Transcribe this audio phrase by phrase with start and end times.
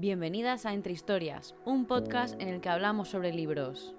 [0.00, 3.94] Bienvenidas a Entre Historias, un podcast en el que hablamos sobre libros.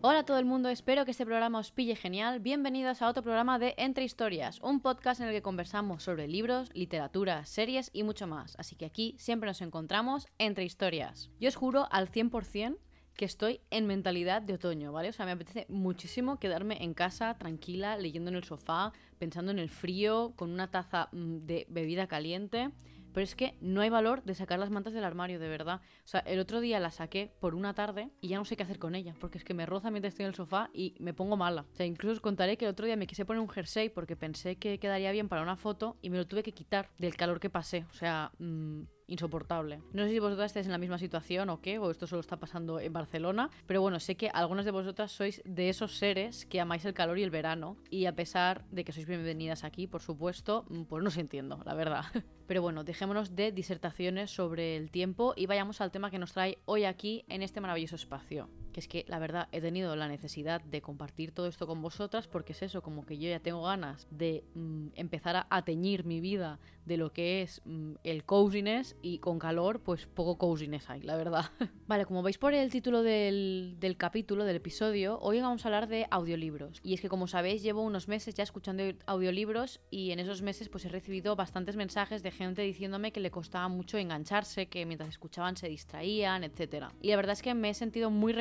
[0.00, 2.38] Hola a todo el mundo, espero que este programa os pille genial.
[2.38, 6.70] Bienvenidos a otro programa de Entre Historias, un podcast en el que conversamos sobre libros,
[6.72, 8.54] literatura, series y mucho más.
[8.56, 11.32] Así que aquí siempre nos encontramos entre historias.
[11.40, 12.78] Yo os juro al 100%
[13.18, 15.08] que estoy en mentalidad de otoño, ¿vale?
[15.08, 19.58] O sea, me apetece muchísimo quedarme en casa, tranquila, leyendo en el sofá, pensando en
[19.58, 22.70] el frío, con una taza mm, de bebida caliente.
[23.12, 25.80] Pero es que no hay valor de sacar las mantas del armario, de verdad.
[26.04, 28.62] O sea, el otro día la saqué por una tarde y ya no sé qué
[28.62, 31.12] hacer con ella, porque es que me roza mientras estoy en el sofá y me
[31.12, 31.62] pongo mala.
[31.72, 34.14] O sea, incluso os contaré que el otro día me quise poner un jersey porque
[34.14, 37.40] pensé que quedaría bien para una foto y me lo tuve que quitar del calor
[37.40, 37.84] que pasé.
[37.90, 39.80] O sea, mmm, insoportable.
[39.92, 42.36] No sé si vosotras estáis en la misma situación o qué, o esto solo está
[42.36, 46.60] pasando en Barcelona, pero bueno, sé que algunas de vosotras sois de esos seres que
[46.60, 50.02] amáis el calor y el verano, y a pesar de que sois bienvenidas aquí, por
[50.02, 52.04] supuesto, mm, pues no os entiendo, la verdad.
[52.46, 56.58] Pero bueno, dejémonos de disertaciones sobre el tiempo y vayamos al tema que nos trae
[56.64, 58.48] hoy aquí en este maravilloso espacio
[58.78, 62.52] es que la verdad he tenido la necesidad de compartir todo esto con vosotras porque
[62.52, 66.58] es eso, como que yo ya tengo ganas de mm, empezar a, teñir mi vida
[66.86, 71.16] de lo que es mm, el coziness y con calor pues poco coziness hay, la
[71.16, 71.50] verdad.
[71.86, 75.88] vale, como veis por el título del, del capítulo, del episodio, hoy vamos a hablar
[75.88, 76.80] de audiolibros.
[76.82, 80.68] Y es que como sabéis llevo unos meses ya escuchando audiolibros y en esos meses
[80.68, 85.10] pues he recibido bastantes mensajes de gente diciéndome que le costaba mucho engancharse, que mientras
[85.10, 86.86] escuchaban se distraían, etc.
[87.02, 88.32] Y la verdad es que me he sentido muy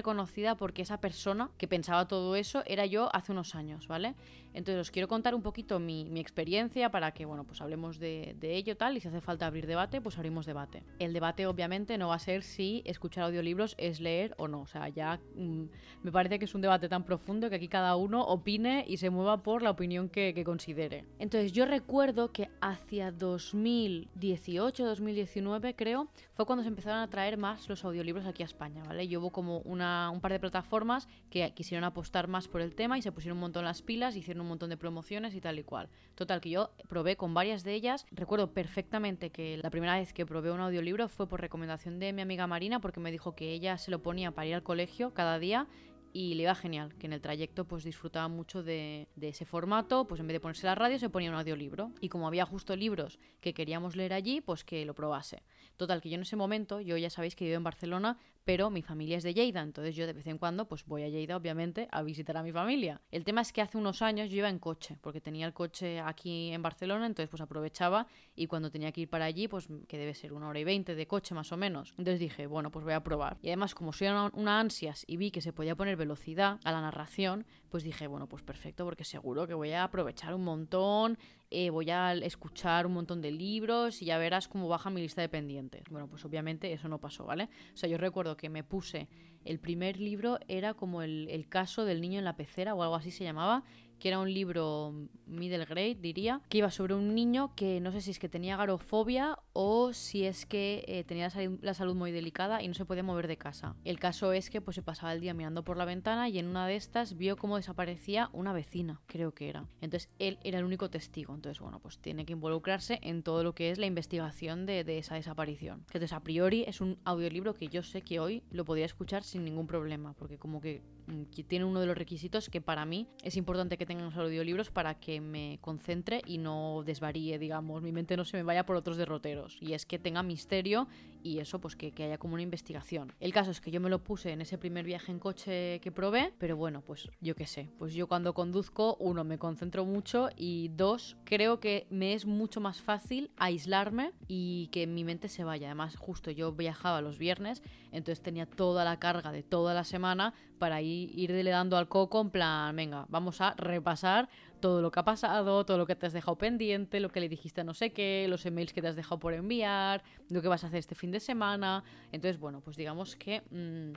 [0.57, 4.15] porque esa persona que pensaba todo eso era yo hace unos años, ¿vale?
[4.53, 8.75] Entonces os quiero contar un poquito mi, experiencia para que, bueno, pues hablemos de, ello
[8.75, 10.83] tal y si hace falta abrir debate, pues abrimos debate.
[10.99, 14.67] El debate obviamente no va a ser si escuchar audiolibros es leer o no, o
[14.67, 15.65] sea, ya mm,
[16.03, 19.09] me parece que es un debate tan profundo que aquí cada uno opine y se
[19.09, 21.05] mueva por la opinión que, que considere.
[21.19, 27.67] Entonces yo recuerdo que hacia 2018, 2019 creo, fue cuando se empezaron a traer más
[27.69, 29.07] los audiolibros aquí a España, ¿vale?
[29.07, 32.97] Yo hubo como una un par de plataformas que quisieron apostar más por el tema
[32.97, 35.63] y se pusieron un montón las pilas, hicieron un montón de promociones y tal y
[35.63, 35.89] cual.
[36.15, 38.05] Total, que yo probé con varias de ellas.
[38.11, 42.21] Recuerdo perfectamente que la primera vez que probé un audiolibro fue por recomendación de mi
[42.21, 45.39] amiga Marina porque me dijo que ella se lo ponía para ir al colegio cada
[45.39, 45.67] día
[46.13, 50.19] y le iba genial, que en el trayecto pues disfrutaba mucho de, ese formato, pues
[50.19, 53.19] en vez de ponerse la radio se ponía un audiolibro y como había justo libros
[53.39, 55.43] que queríamos leer allí, pues que lo probase.
[55.77, 58.81] Total, que yo en ese momento, yo ya sabéis que vivo en Barcelona, pero mi
[58.81, 61.87] familia es de Lleida, entonces yo de vez en cuando pues voy a Lleida obviamente
[61.91, 63.01] a visitar a mi familia.
[63.11, 65.99] El tema es que hace unos años yo iba en coche, porque tenía el coche
[65.99, 69.97] aquí en Barcelona, entonces pues aprovechaba y cuando tenía que ir para allí, pues que
[69.97, 71.93] debe ser una hora y veinte de coche más o menos.
[71.97, 73.37] Entonces dije, bueno, pues voy a probar.
[73.41, 76.81] Y además como soy una, ansias y vi que se podía poner velocidad a la
[76.81, 81.17] narración, pues dije, bueno, pues perfecto, porque seguro que voy a aprovechar un montón,
[81.49, 85.21] eh, voy a escuchar un montón de libros y ya verás cómo baja mi lista
[85.21, 85.83] de pendientes.
[85.89, 87.49] Bueno, pues obviamente eso no pasó, ¿vale?
[87.73, 89.07] O sea, yo recuerdo que me puse,
[89.45, 92.95] el primer libro era como el, el caso del niño en la pecera o algo
[92.95, 93.63] así se llamaba,
[93.99, 94.93] que era un libro
[95.25, 98.57] middle grade, diría, que iba sobre un niño que no sé si es que tenía
[98.57, 101.31] garofobia o si es que eh, tenía
[101.63, 103.75] la salud, muy delicada y no se podía mover de casa.
[103.85, 106.45] El caso es que pues se pasaba el día mirando por la ventana y en
[106.45, 109.65] una de estas vio cómo desaparecía una vecina, creo que era.
[109.81, 113.55] Entonces él era el único testigo, entonces bueno, pues tiene que involucrarse en todo lo
[113.55, 115.79] que es la investigación de, esa desaparición.
[115.87, 119.43] Entonces a priori es un audiolibro que yo sé que hoy lo podría escuchar sin
[119.43, 123.07] ningún problema, porque como que Mm, que tiene uno de los requisitos que para mí
[123.23, 127.93] es importante que tengan los audiolibros para que me concentre y no desvaríe, digamos, mi
[127.93, 129.46] mente no se me vaya por otros derroteros.
[129.59, 130.87] Y es que tenga misterio
[131.27, 133.13] y eso, pues que, que haya como una investigación.
[133.19, 135.91] El caso es que yo me lo puse en ese primer viaje en coche que
[135.91, 140.29] probé, pero bueno, pues yo qué sé, pues yo cuando conduzco, uno, me concentro mucho
[140.35, 145.43] y dos, creo que me es mucho más fácil aislarme y que mi mente se
[145.43, 145.67] vaya.
[145.67, 147.61] Además, justo yo viajaba los viernes,
[147.91, 152.21] entonces tenía toda la carga de toda la semana para ir irle dando al coco
[152.21, 154.29] en plan, venga, vamos a repasar
[154.59, 157.29] todo lo que ha pasado, todo lo que te has dejado pendiente, lo que le
[157.29, 160.63] dijiste no sé qué, los emails que te has dejado por enviar, lo que vas
[160.63, 161.83] a hacer este fin de semana.
[162.11, 163.93] Entonces, bueno, pues digamos que mm,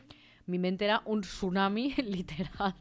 [0.46, 2.74] mi mente era un tsunami literal.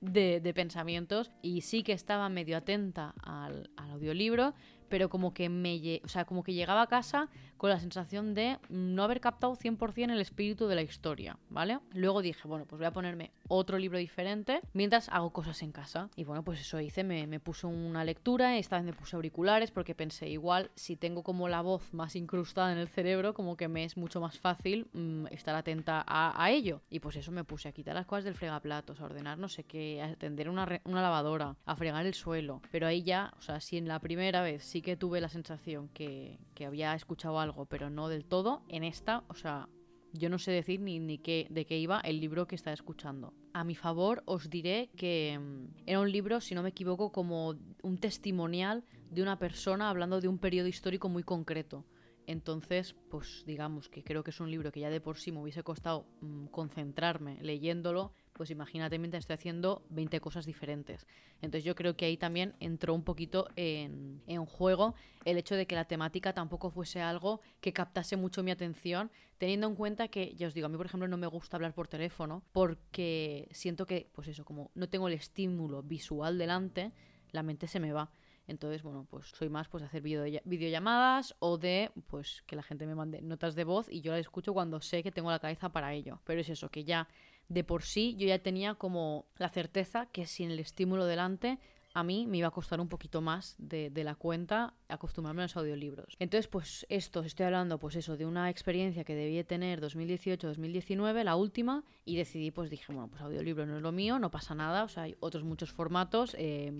[0.00, 4.54] De, pensamientos y sí que estaba medio atenta al, al audiolibro,
[4.88, 8.58] pero como que me o sea, como que llegaba a casa con la sensación de
[8.68, 11.78] no haber captado 100% el espíritu de la historia, ¿vale?
[11.92, 16.10] Luego dije, bueno, pues voy a ponerme otro libro diferente mientras hago cosas en casa.
[16.16, 19.94] Y bueno, pues eso hice, me, puse una lectura, esta vez me puse auriculares porque
[19.94, 23.84] pensé, igual si tengo como la voz más incrustada en el cerebro, como que me
[23.84, 26.82] es mucho más fácil mm, estar atenta a, ello.
[26.90, 29.64] Y pues eso me puse a quitar las cosas del fregaplatos, a ordenar no sé
[29.64, 32.62] qué, a atender una, una lavadora, a fregar el suelo.
[32.70, 35.88] Pero ahí ya, o sea, si en la primera vez sí que tuve la sensación
[35.88, 39.70] que, que había escuchado algo, pero no del todo, en esta, o sea,
[40.12, 43.32] yo no sé decir ni, ni qué, de qué iba el libro que estaba escuchando.
[43.54, 47.54] A mi favor os diré que mm, era un libro, si no me equivoco, como
[47.82, 51.86] un testimonial de una persona hablando de un periodo histórico muy concreto.
[52.26, 55.40] Entonces, pues digamos que creo que es un libro que ya de por sí me
[55.40, 61.06] hubiese costado mm, concentrarme leyéndolo, pues imagínate mientras estoy haciendo 20 cosas diferentes.
[61.40, 64.94] Entonces yo creo que ahí también entró un poquito en, en, juego
[65.24, 69.66] el hecho de que la temática tampoco fuese algo que captase mucho mi atención, teniendo
[69.66, 71.88] en cuenta que, ya os digo, a mí por ejemplo no me gusta hablar por
[71.88, 76.92] teléfono porque siento que, pues eso, como no tengo el estímulo visual delante,
[77.32, 78.10] la mente se me va.
[78.48, 82.86] Entonces, bueno, pues soy más pues de hacer videollamadas o de pues que la gente
[82.86, 85.70] me mande notas de voz y yo las escucho cuando sé que tengo la cabeza
[85.70, 86.20] para ello.
[86.24, 87.08] Pero es eso, que ya
[87.48, 91.58] de por sí yo ya tenía como la certeza que sin el estímulo delante
[91.96, 95.56] a mí me iba a costar un poquito más de, la cuenta acostumbrarme a los
[95.56, 96.14] audiolibros.
[96.18, 101.36] Entonces, pues esto, estoy hablando, pues eso, de una experiencia que debí tener 2018-2019, la
[101.36, 104.84] última, y decidí, pues dije, bueno, pues audiolibro no es lo mío, no pasa nada,
[104.84, 106.36] o sea, hay otros muchos formatos.
[106.38, 106.70] Eh,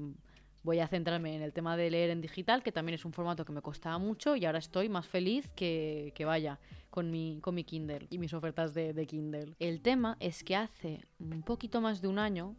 [0.67, 3.45] voy a centrarme en el tema de leer en digital, que también es un formato
[3.45, 6.59] que me costaba mucho y ahora estoy más feliz que, que vaya
[6.91, 9.55] con mi, con mi Kindle y mis ofertas de, Kindle.
[9.61, 12.57] El tema es que hace un poquito más de un año,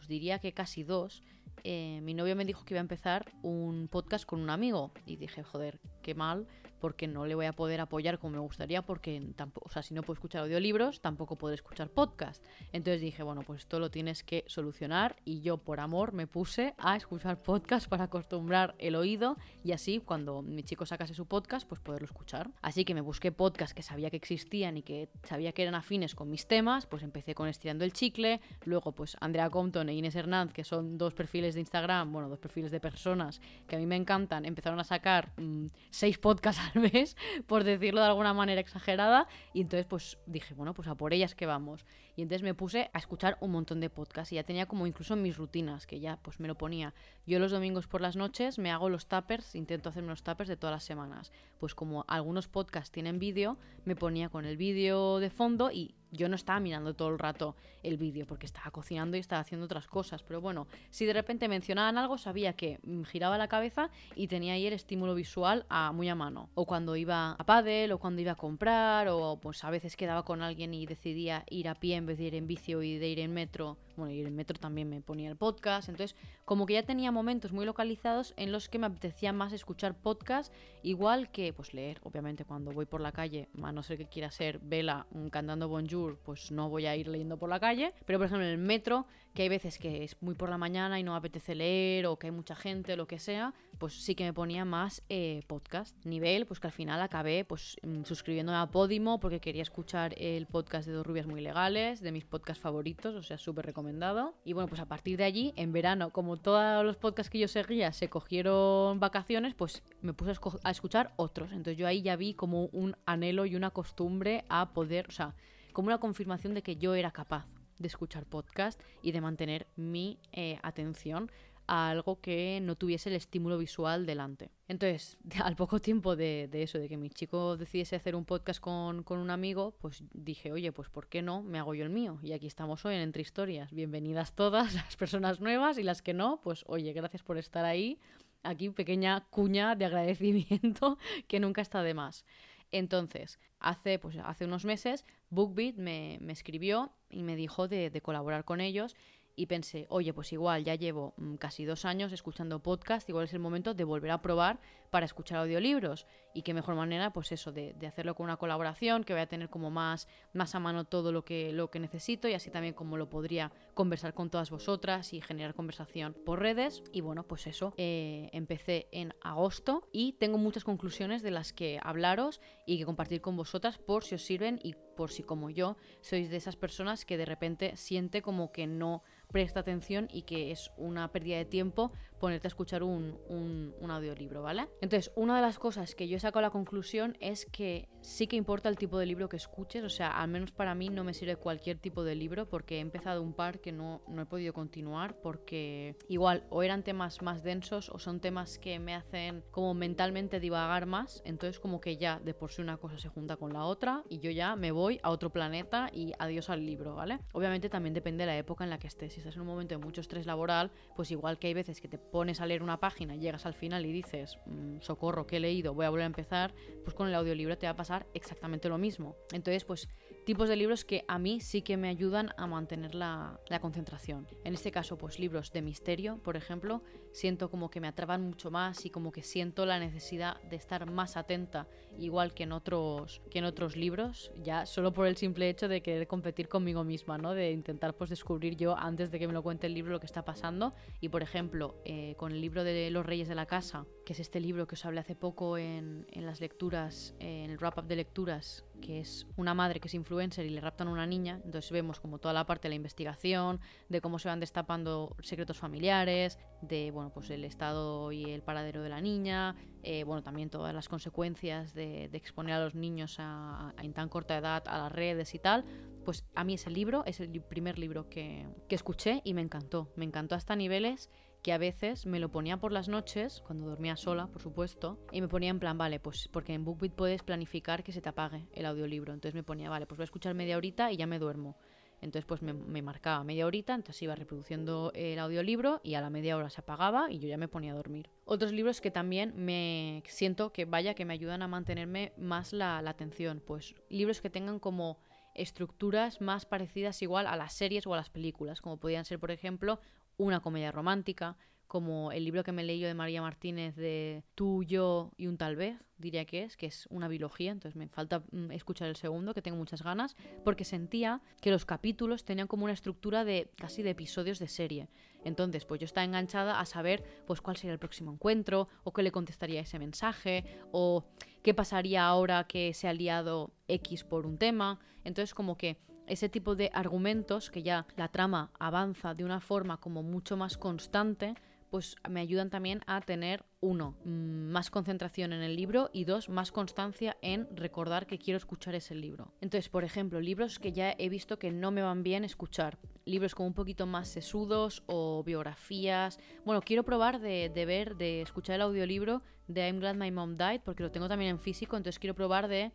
[0.00, 1.22] os diría que casi dos,
[1.62, 5.14] eh, mi novio me dijo que iba a empezar un podcast con un amigo y
[5.14, 6.48] dije, joder, qué mal,
[6.84, 9.22] porque no le voy a poder apoyar como me gustaría, porque
[9.54, 12.44] o sea, si no puedo escuchar audiolibros, tampoco puedo escuchar podcast.
[12.74, 16.74] Entonces dije, bueno, pues esto lo tienes que solucionar y yo por amor me puse
[16.76, 21.66] a escuchar podcast para acostumbrar el oído y así cuando mi chico sacase su podcast,
[21.66, 22.50] pues poderlo escuchar.
[22.60, 26.14] Así que me busqué podcasts que sabía que existían y que sabía que eran afines
[26.14, 30.16] con mis temas, pues empecé con Estirando el Chicle, luego pues Andrea Compton e Inés
[30.16, 33.86] Hernández, que son dos perfiles de Instagram, bueno, dos perfiles de personas que a mí
[33.86, 37.16] me encantan, empezaron a sacar mmm, seis podcasts al mes,
[37.46, 41.34] por decirlo de alguna manera exagerada, y entonces pues dije, bueno, pues a por ellas
[41.34, 41.84] que vamos.
[42.16, 45.16] Y entonces me puse a escuchar un montón de podcasts y ya tenía como incluso
[45.16, 46.94] mis rutinas, que ya pues me lo ponía.
[47.26, 50.56] Yo los domingos por las noches me hago los tappers, intento hacerme los tappers de
[50.56, 51.32] todas las semanas.
[51.58, 56.28] Pues como algunos podcasts tienen vídeo, me ponía con el vídeo de fondo y yo
[56.28, 59.86] no estaba mirando todo el rato el vídeo porque estaba cocinando y estaba haciendo otras
[59.86, 60.22] cosas.
[60.22, 64.54] Pero bueno, si de repente mencionaban algo, sabía que mm, giraba la cabeza y tenía
[64.54, 66.48] ahí el estímulo visual a, muy a mano.
[66.54, 70.24] O cuando iba a pádel, o cuando iba a comprar, o pues a veces quedaba
[70.24, 73.08] con alguien y decidía ir a pie en vez de ir en vicio y de
[73.08, 76.74] ir en metro bueno, y el metro también me ponía el podcast, entonces como que
[76.74, 80.52] ya tenía momentos muy localizados en los que me apetecía más escuchar podcast,
[80.82, 84.30] igual que pues leer, obviamente cuando voy por la calle, a no ser que quiera
[84.30, 88.26] ser vela cantando bonjour, pues no voy a ir leyendo por la calle, pero por
[88.26, 91.16] ejemplo en el metro, que hay veces que es muy por la mañana y no
[91.16, 94.32] apetece leer o que hay mucha gente o lo que sea, pues sí que me
[94.32, 95.96] ponía más eh, podcast.
[96.04, 100.46] Nivel, pues que al final acabé pues mm, suscribiéndome a Podimo porque quería escuchar el
[100.46, 104.34] podcast de Dos Rubias Muy Legales, de mis podcasts favoritos, o sea, súper recomendado.
[104.44, 107.48] Y bueno, pues a partir de allí, en verano, como todos los podcasts que yo
[107.48, 111.50] seguía se cogieron vacaciones, pues me puse a, a escuchar otros.
[111.50, 115.34] Entonces yo ahí ya vi como un anhelo y una costumbre a poder, o sea,
[115.72, 117.46] como una confirmación de que yo era capaz
[117.78, 121.30] de escuchar podcast y de mantener mi eh, atención
[121.66, 124.50] a algo que no tuviese el estímulo visual delante.
[124.68, 129.02] Entonces, al poco tiempo de, eso, de que mi chico decidiese hacer un podcast con,
[129.02, 131.42] con, un amigo, pues dije, oye, pues ¿por qué no?
[131.42, 132.18] Me hago yo el mío.
[132.22, 133.72] Y aquí estamos hoy en Entre Historias.
[133.72, 137.98] Bienvenidas todas las personas nuevas y las que no, pues oye, gracias por estar ahí.
[138.42, 142.24] Aquí pequeña cuña de agradecimiento que nunca está de más.
[142.72, 148.00] Entonces, hace, pues, hace unos meses, BookBeat me, me escribió y me dijo de, de
[148.00, 148.94] colaborar con ellos
[149.36, 153.32] y pensé, oye, pues igual ya llevo mm, casi dos años escuchando podcast, igual es
[153.32, 154.60] el momento de volver a probar
[154.94, 156.06] para escuchar audiolibros.
[156.34, 159.48] Y qué mejor manera, pues eso, de, hacerlo con una colaboración, que voy a tener
[159.50, 162.96] como más, más a mano todo lo que, lo que necesito y así también como
[162.96, 166.84] lo podría conversar con todas vosotras y generar conversación por redes.
[166.92, 171.80] Y bueno, pues eso, eh, empecé en agosto y tengo muchas conclusiones de las que
[171.82, 175.76] hablaros y que compartir con vosotras por si os sirven y por si como yo
[176.02, 180.52] sois de esas personas que de repente siente como que no presta atención y que
[180.52, 181.90] es una pérdida de tiempo
[182.24, 184.66] ponerte a escuchar un, un, audiolibro, ¿vale?
[184.80, 188.26] Entonces, una de las cosas que yo he sacado a la conclusión es que sí
[188.26, 191.04] que importa el tipo de libro que escuches, o sea, al menos para mí no
[191.04, 194.26] me sirve cualquier tipo de libro porque he empezado un par que no, no he
[194.26, 199.42] podido continuar porque igual o eran temas más densos o son temas que me hacen
[199.50, 203.36] como mentalmente divagar más, entonces como que ya de por sí una cosa se junta
[203.36, 206.94] con la otra y yo ya me voy a otro planeta y adiós al libro,
[206.94, 207.20] ¿vale?
[207.32, 209.74] Obviamente también depende de la época en la que estés, si estás en un momento
[209.74, 212.80] de mucho estrés laboral, pues igual que hay veces que te pones a leer una
[212.80, 216.06] página, llegas al final y dices, mm, socorro, que he leído, voy a volver a
[216.06, 219.16] empezar, pues con el audiolibro te va a pasar exactamente lo mismo.
[219.32, 219.88] Entonces, pues
[220.24, 224.26] tipos de libros que a mí sí que me ayudan a mantener la, la, concentración.
[224.44, 226.82] En este caso, pues libros de misterio, por ejemplo,
[227.14, 230.90] siento como que me atrapan mucho más y como que siento la necesidad de estar
[230.90, 235.48] más atenta, igual que en otros, que en otros libros, ya solo por el simple
[235.48, 237.32] hecho de querer competir conmigo misma, ¿no?
[237.32, 240.06] De intentar pues descubrir yo antes de que me lo cuente el libro lo que
[240.06, 240.74] está pasando.
[241.00, 244.18] Y por ejemplo, eh, con el libro de Los Reyes de la Casa, que es
[244.18, 247.94] este libro que os hablé hace poco en, en las lecturas, en el wrap-up de
[247.94, 251.40] lecturas, que es una madre que es influencer y le raptan a una niña.
[251.44, 255.58] Entonces vemos como toda la parte de la investigación, de cómo se van destapando secretos
[255.58, 260.50] familiares, de bueno, pues el estado y el paradero de la niña, eh, bueno, también
[260.50, 264.92] todas las consecuencias de, exponer a los niños a, en tan corta edad a las
[264.92, 265.64] redes y tal.
[266.04, 269.90] Pues a mí ese libro es el primer libro que, que escuché y me encantó.
[269.96, 271.10] Me encantó hasta niveles
[271.44, 275.20] que a veces me lo ponía por las noches, cuando dormía sola, por supuesto, y
[275.20, 278.48] me ponía en plan, vale, pues porque en BookBeat puedes planificar que se te apague
[278.52, 279.12] el audiolibro.
[279.12, 281.58] Entonces me ponía, vale, pues voy a escuchar media horita y ya me duermo.
[282.04, 286.36] Entonces pues me, marcaba media horita, entonces iba reproduciendo el audiolibro y a la media
[286.36, 288.10] hora se apagaba y yo ya me ponía a dormir.
[288.26, 292.82] Otros libros que también me siento que vaya, que me ayudan a mantenerme más la,
[292.82, 294.98] la atención, pues libros que tengan como
[295.34, 299.30] estructuras más parecidas igual a las series o a las películas, como podían ser por
[299.30, 299.80] ejemplo
[300.18, 301.38] una comedia romántica,
[301.74, 305.36] como el libro que me leí yo de María Martínez de Tú, yo y un
[305.36, 308.94] tal vez, diría que es, que es una biología, entonces me falta mm, escuchar el
[308.94, 310.14] segundo, que tengo muchas ganas,
[310.44, 314.88] porque sentía que los capítulos tenían como una estructura de casi de episodios de serie.
[315.24, 319.02] Entonces, pues yo estaba enganchada a saber pues cuál sería el próximo encuentro, o qué
[319.02, 321.04] le contestaría ese mensaje, o
[321.42, 324.78] qué pasaría ahora que se ha liado X por un tema.
[325.02, 329.80] Entonces, como que ese tipo de argumentos que ya la trama avanza de una forma
[329.80, 331.34] como mucho más constante,
[331.74, 336.52] pues me ayudan también a tener, uno, más concentración en el libro y dos, más
[336.52, 339.32] constancia en recordar que quiero escuchar ese libro.
[339.40, 343.34] Entonces, por ejemplo, libros que ya he visto que no me van bien escuchar, libros
[343.34, 346.20] como un poquito más sesudos o biografías.
[346.44, 350.36] Bueno, quiero probar de, de ver, de escuchar el audiolibro de I'm Glad My Mom
[350.36, 352.70] Died, porque lo tengo también en físico, entonces quiero probar de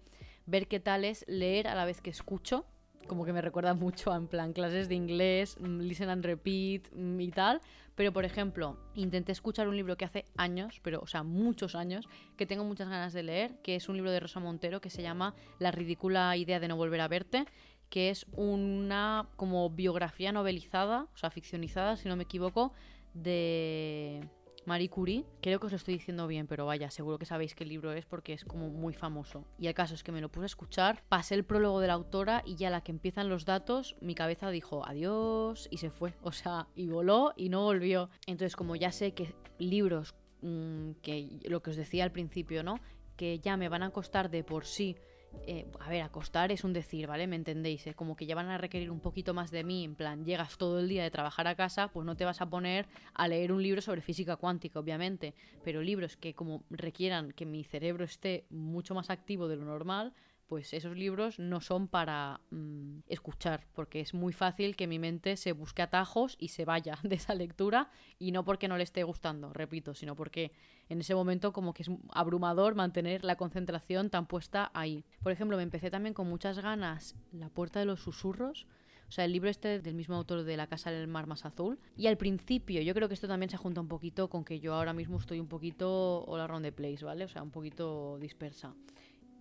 [0.46, 2.66] ver qué tal es leer a la vez que escucho
[3.10, 6.90] como que me recuerda mucho a en plan clases de inglés, mm, listen and repeat
[6.94, 7.60] mm, y tal.
[8.00, 12.08] Pero por ejemplo, intenté escuchar un libro que hace años, pero o sea, muchos años,
[12.38, 15.02] que tengo muchas ganas de leer, que es un libro de Rosa Montero que se
[15.02, 17.44] llama La ridícula idea de no volver a verte,
[17.90, 22.72] que es una como biografía novelizada, o sea, ficcionizada, si no me equivoco,
[23.14, 24.26] de
[24.70, 27.66] Marie Curie, creo que os lo estoy diciendo bien, pero vaya, seguro que sabéis qué
[27.66, 29.44] libro es porque es como muy famoso.
[29.58, 31.94] Y el caso es que me lo puse a escuchar, pasé el prólogo de la
[31.94, 36.14] autora y ya la que empiezan los datos, mi cabeza dijo adiós y se fue.
[36.22, 38.12] O sea, y voló y no volvió.
[38.28, 42.80] Entonces, como ya sé que libros, mm, que lo que os decía al principio, ¿no?
[43.16, 44.96] Que ya me van a costar de por sí
[45.46, 47.28] eh, a ver, acostar es un decir, ¿vale?
[47.28, 47.88] ¿Me entendéis?
[47.88, 50.58] Es como que ya van a requerir un poquito más de mí, en plan, llegas
[50.58, 53.52] todo el día de trabajar a casa, pues no te vas a poner a leer
[53.52, 55.34] un libro sobre física cuántica, obviamente,
[55.64, 60.14] pero libros que como requieran que mi cerebro esté mucho más activo de lo normal,
[60.50, 65.38] pues esos libros no son para mm, escuchar, porque es muy fácil que mi mente
[65.38, 69.04] se busque atajos y se vaya de esa lectura, y no porque no le esté
[69.04, 70.52] gustando, repito, sino porque
[70.90, 75.06] en ese momento como que es abrumador mantener la concentración tan puesta ahí.
[75.22, 78.66] Por ejemplo, me empecé también con muchas ganas La puerta de los susurros,
[79.08, 81.80] o sea, el libro este del mismo autor de La Casa del Mar Más Azul.
[81.98, 84.76] Y al principio, yo creo que esto también se junta un poquito con que yo
[84.76, 87.26] ahora mismo estoy un poquito all around the place, ¿vale?
[87.26, 88.76] O sea, un poquito dispersa.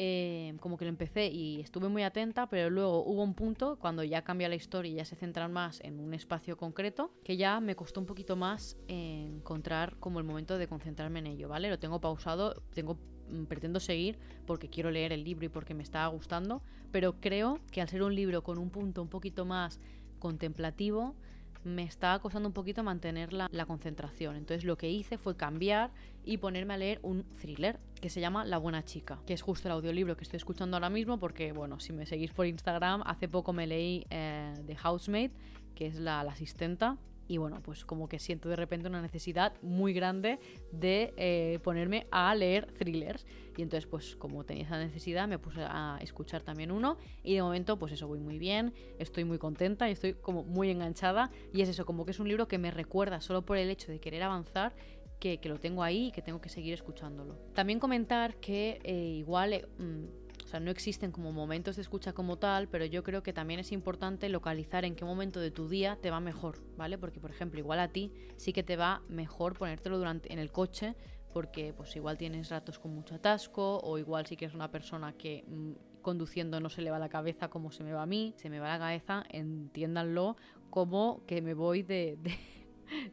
[0.00, 4.05] Eh, como que lo empecé y estuve muy atenta, pero luego hubo un punto cuando
[4.05, 7.59] ya cambia la historia y ya se centran más en un espacio concreto, que ya
[7.59, 11.69] me costó un poquito más encontrar como el momento de concentrarme en ello, ¿vale?
[11.69, 12.97] Lo tengo pausado, tengo
[13.28, 16.62] mm, pretendo seguir porque quiero leer el libro y porque me está gustando,
[16.93, 19.81] pero creo que al ser un libro con un punto un poquito más
[20.21, 21.17] contemplativo,
[21.65, 24.37] me estaba costando un poquito mantener la, concentración.
[24.37, 25.91] Entonces lo que hice fue cambiar
[26.25, 29.69] y ponerme a leer un thriller que se llama La Buena Chica, que es justo
[29.69, 33.29] el audiolibro que estoy escuchando ahora mismo porque, bueno, si me seguís por Instagram, hace
[33.29, 35.31] poco me leí eh, The Housemaid,
[35.75, 36.97] que es la, la asistenta,
[37.28, 40.40] y bueno, pues como que siento de repente una necesidad muy grande
[40.73, 43.26] de eh, ponerme a leer thrillers.
[43.56, 47.42] Y entonces pues como tenía esa necesidad me puse a escuchar también uno y de
[47.42, 51.30] momento pues eso voy muy bien, estoy muy contenta y estoy como muy enganchada.
[51.52, 53.92] Y es eso, como que es un libro que me recuerda solo por el hecho
[53.92, 54.75] de querer avanzar
[55.20, 57.35] que, lo tengo ahí y que tengo que seguir escuchándolo.
[57.54, 59.52] También comentar que eh, igual...
[59.52, 63.23] Eh, mm, O sea, no existen como momentos de escucha como tal, pero yo creo
[63.23, 66.97] que también es importante localizar en qué momento de tu día te va mejor, ¿vale?
[66.97, 70.50] Porque, por ejemplo, igual a ti sí que te va mejor ponértelo durante en el
[70.50, 70.97] coche
[71.35, 75.45] porque pues igual tienes ratos con mucho atasco o igual sí que una persona que
[75.47, 78.49] mm, conduciendo no se le va la cabeza como se me va a mí, se
[78.49, 80.38] me va la cabeza, entiéndanlo
[80.71, 82.17] como que me voy de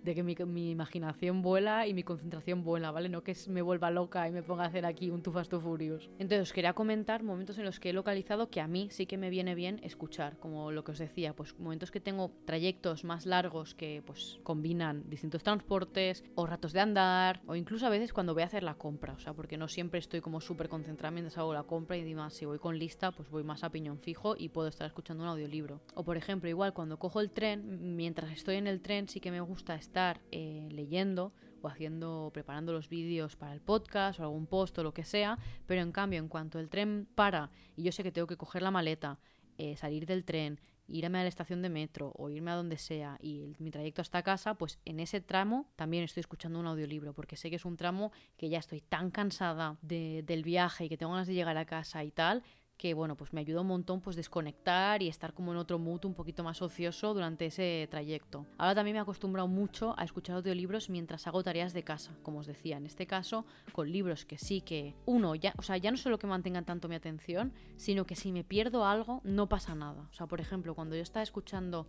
[0.03, 3.09] que mi, imaginación vuela y mi concentración vuela, ¿vale?
[3.09, 6.09] No que me vuelva loca y me ponga a hacer aquí un Too Fast Furious.
[6.19, 9.17] Entonces os quería comentar momentos en los que he localizado que a mí sí que
[9.17, 13.25] me viene bien escuchar, como lo que os decía, pues momentos que tengo trayectos más
[13.25, 18.33] largos que pues combinan distintos transportes o ratos de andar o incluso a veces cuando
[18.33, 21.37] voy a hacer la compra, o sea, porque no siempre estoy como súper concentrada mientras
[21.37, 24.35] hago la compra y además si voy con lista pues voy más a piñón fijo
[24.37, 25.81] y puedo estar escuchando un audiolibro.
[25.93, 29.31] O por ejemplo, igual cuando cojo el tren, mientras estoy en el tren sí que
[29.31, 34.45] me gusta estar eh, leyendo o haciendo, preparando los vídeos para el podcast o algún
[34.45, 37.91] post o lo que sea, pero en cambio, en cuanto el tren para y yo
[37.91, 39.17] sé que tengo que coger la maleta,
[39.57, 43.17] eh, salir del tren, irme a la estación de metro o irme a donde sea
[43.19, 47.35] y mi trayecto hasta casa, pues en ese tramo también estoy escuchando un audiolibro, porque
[47.37, 51.13] sé que es un tramo que ya estoy tan cansada del viaje y que tengo
[51.13, 52.43] ganas de llegar a casa y tal,
[52.77, 56.05] que bueno, pues me ayuda un montón pues desconectar y estar como en otro mood
[56.05, 58.45] un poquito más ocioso durante ese trayecto.
[58.57, 62.39] Ahora también me he acostumbrado mucho a escuchar audiolibros mientras hago tareas de casa, como
[62.39, 65.91] os decía, en este caso con libros que sí que uno ya, o sea, ya
[65.91, 69.75] no solo que mantengan tanto mi atención, sino que si me pierdo algo no pasa
[69.75, 70.07] nada.
[70.11, 71.87] O sea, por ejemplo, cuando yo estaba escuchando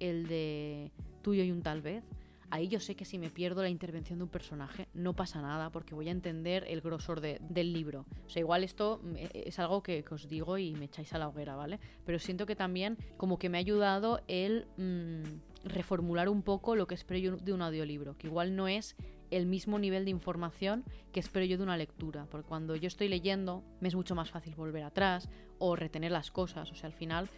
[0.00, 2.04] el de tuyo y un tal vez,
[2.52, 5.70] ahí yo sé que si me pierdo la intervención de un personaje no pasa nada
[5.70, 8.04] porque voy a entender el grosor del libro.
[8.26, 11.18] O sea, igual esto mm, e, es algo que, os digo y me echáis a
[11.18, 11.80] la hoguera, ¿vale?
[12.04, 15.22] Pero siento que también como que me ha ayudado el mm,
[15.64, 18.96] reformular un poco lo que espero yo de un audiolibro, que igual no es
[19.30, 23.08] el mismo nivel de información que espero yo de una lectura, porque cuando yo estoy
[23.08, 26.92] leyendo me es mucho más fácil volver atrás o retener las cosas, o sea, al
[26.92, 27.30] final,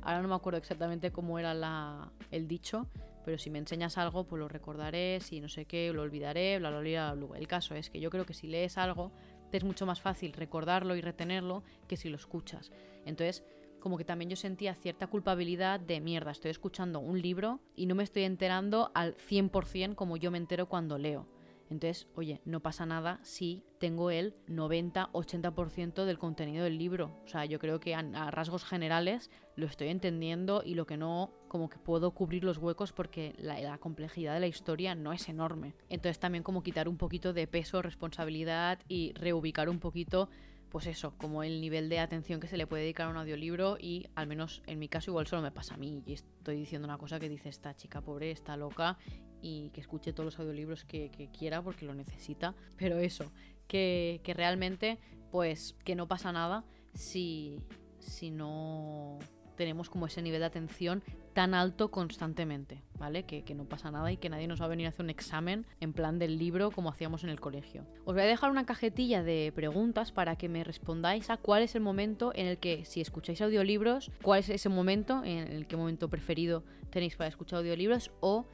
[0.00, 2.86] ahora no me acuerdo exactamente cómo era la, el dicho,
[3.28, 6.70] pero si me enseñas algo, pues lo recordaré, si no sé qué, lo olvidaré, bla,
[6.70, 7.38] bla, bla, bla.
[7.38, 9.12] El caso es que yo creo que si lees algo,
[9.50, 12.72] te es mucho más fácil recordarlo y retenerlo que si lo escuchas.
[13.04, 13.44] Entonces,
[13.80, 17.94] como que también yo sentía cierta culpabilidad de mierda, estoy escuchando un libro y no
[17.94, 21.28] me estoy enterando al 100% como yo me entero cuando leo.
[21.70, 27.20] Entonces, oye, no pasa nada si tengo el 90-80% del contenido del libro.
[27.24, 31.30] O sea, yo creo que a, rasgos generales lo estoy entendiendo y lo que no,
[31.48, 35.74] como que puedo cubrir los huecos porque la, complejidad de la historia no es enorme.
[35.88, 40.28] Entonces también como quitar un poquito de peso, responsabilidad y reubicar un poquito
[40.68, 43.78] pues eso, como el nivel de atención que se le puede dedicar a un audiolibro
[43.80, 46.86] y al menos en mi caso igual solo me pasa a mí y estoy diciendo
[46.86, 48.98] una cosa que dice esta chica pobre, está loca
[49.40, 52.54] y que escuche todos los audiolibros que, quiera porque lo necesita.
[52.76, 53.32] Pero eso,
[53.66, 54.98] que, realmente
[55.30, 57.60] pues que no pasa nada si,
[57.98, 59.18] si no
[59.56, 61.02] tenemos como ese nivel de atención
[61.38, 63.22] tan alto constantemente, ¿vale?
[63.22, 65.10] Que, que, no pasa nada y que nadie nos va a venir a hacer un
[65.10, 67.84] examen en plan del libro como hacíamos en el colegio.
[68.04, 71.76] Os voy a dejar una cajetilla de preguntas para que me respondáis a cuál es
[71.76, 75.76] el momento en el que, si escucháis audiolibros, cuál es ese momento, en el que
[75.76, 78.44] momento preferido tenéis para escuchar audiolibros o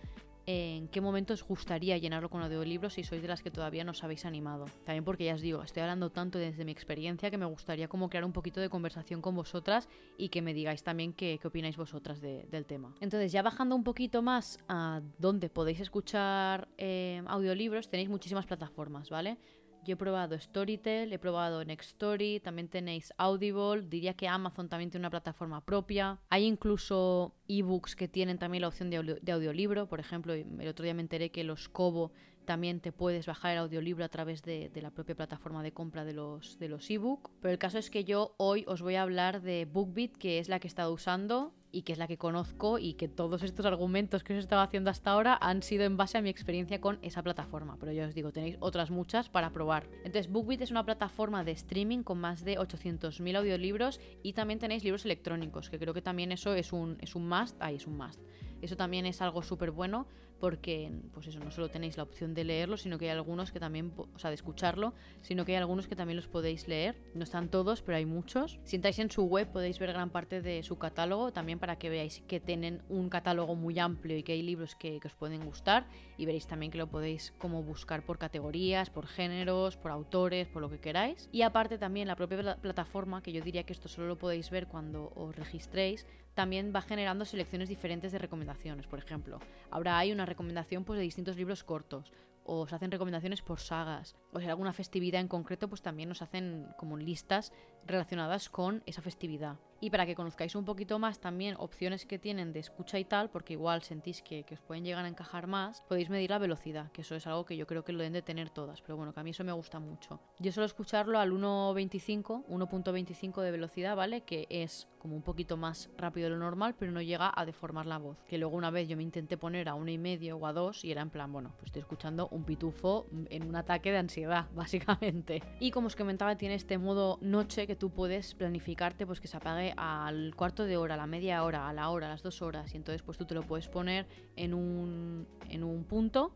[0.46, 3.92] en qué momento os gustaría llenarlo con audiolibros si sois de las que todavía no
[3.92, 4.66] os habéis animado.
[4.84, 8.08] También porque ya os digo, estoy hablando tanto desde mi experiencia que me gustaría como
[8.08, 12.20] crear un poquito de conversación con vosotras y que me digáis también qué, opináis vosotras
[12.20, 12.94] del tema.
[13.00, 19.10] Entonces, ya bajando un poquito más a dónde podéis escuchar eh, audiolibros, tenéis muchísimas plataformas,
[19.10, 19.38] ¿vale?
[19.84, 25.02] Yo he probado Storytel, he probado Nextory, también tenéis Audible, diría que Amazon también tiene
[25.02, 26.18] una plataforma propia.
[26.30, 30.94] Hay incluso ebooks que tienen también la opción de, audiolibro, por ejemplo, el otro día
[30.94, 32.12] me enteré que los Kobo
[32.44, 36.14] también te puedes bajar el audiolibro a través de, la propia plataforma de compra de
[36.14, 37.30] los, de los ebook.
[37.40, 40.48] Pero el caso es que yo hoy os voy a hablar de BookBeat, que es
[40.48, 43.66] la que he estado usando y que es la que conozco y que todos estos
[43.66, 47.00] argumentos que os estaba haciendo hasta ahora han sido en base a mi experiencia con
[47.02, 47.76] esa plataforma.
[47.80, 49.88] Pero ya os digo, tenéis otras muchas para probar.
[50.04, 54.84] Entonces, BookBeat es una plataforma de streaming con más de 800.000 audiolibros y también tenéis
[54.84, 57.60] libros electrónicos, que creo que también eso es un, es un must.
[57.60, 58.20] Ahí es un must.
[58.62, 60.06] Eso también es algo súper bueno
[60.44, 63.58] porque, pues eso, no solo tenéis la opción de leerlo, sino que hay algunos que
[63.58, 67.00] también, o sea, de escucharlo, sino que hay algunos que también los podéis leer.
[67.14, 68.58] No están todos, pero hay muchos.
[68.64, 71.88] Si entráis en su web podéis ver gran parte de su catálogo, también para que
[71.88, 75.86] veáis que tienen un catálogo muy amplio y que hay libros que, os pueden gustar.
[76.18, 80.60] Y veréis también que lo podéis como buscar por categorías, por géneros, por autores, por
[80.60, 81.26] lo que queráis.
[81.32, 84.66] Y aparte también la propia plataforma, que yo diría que esto solo lo podéis ver
[84.66, 86.04] cuando os registréis,
[86.34, 88.86] también va generando selecciones diferentes de recomendaciones.
[88.86, 92.12] Por ejemplo, ahora hay una recomendación pues, de distintos libros cortos,
[92.44, 96.08] o os hacen recomendaciones por sagas, o si hay alguna festividad en concreto, pues también
[96.10, 97.52] nos hacen como listas
[97.86, 99.56] relacionadas con esa festividad.
[99.80, 103.28] Y para que conozcáis un poquito más también opciones que tienen de escucha y tal,
[103.28, 107.02] porque igual sentís que, os pueden llegar a encajar más, podéis medir la velocidad, que
[107.02, 109.20] eso es algo que yo creo que lo deben de tener todas, pero bueno, que
[109.20, 110.20] a mí eso me gusta mucho.
[110.38, 114.22] Yo suelo escucharlo al 1.25, 1.25 de velocidad, ¿vale?
[114.22, 117.84] Que es como un poquito más rápido de lo normal, pero no llega a deformar
[117.84, 118.16] la voz.
[118.26, 120.82] Que luego una vez yo me intenté poner a uno y medio o a dos
[120.82, 124.46] y era en plan, bueno, pues estoy escuchando un pitufo en un ataque de ansiedad,
[124.54, 125.42] básicamente.
[125.60, 129.36] Y como os comentaba, tiene este modo noche que tú puedes planificarte, pues que se
[129.36, 132.42] apague al cuarto de hora, a la media hora, a la hora, a las dos
[132.42, 132.72] horas.
[132.74, 134.06] Y entonces pues tú te lo puedes poner
[134.36, 136.34] en un, en un punto